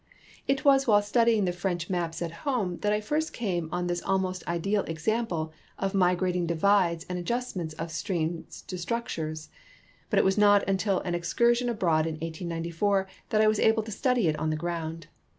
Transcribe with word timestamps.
It 0.47 0.65
was 0.65 0.87
while 0.87 1.03
studying 1.03 1.45
the 1.45 1.51
French 1.51 1.87
maps 1.87 2.23
at 2.23 2.31
home 2.41 2.77
that 2.79 2.91
I 2.91 2.99
first 3.01 3.33
came 3.33 3.69
on 3.71 3.85
this 3.85 4.01
almost 4.01 4.41
ideal 4.47 4.81
example 4.85 5.53
of 5.77 5.93
migrating 5.93 6.47
divides 6.47 7.05
and 7.07 7.19
adjustment 7.19 7.75
of 7.77 7.91
streams 7.91 8.63
to 8.63 8.79
structures, 8.79 9.49
but 10.09 10.17
it 10.17 10.25
was 10.25 10.39
not 10.39 10.67
until 10.67 11.01
an 11.01 11.13
ex 11.13 11.35
cursion 11.35 11.69
abroad 11.69 12.07
in 12.07 12.13
1894 12.15 13.07
that 13.29 13.41
I 13.41 13.45
Avas 13.45 13.59
able 13.63 13.83
to 13.83 13.91
study 13.91 14.27
it 14.27 14.39
on 14.39 14.49
the 14.49 14.55
ground. 14.55 15.05